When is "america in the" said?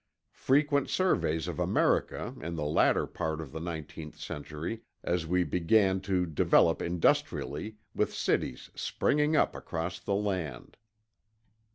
1.59-2.65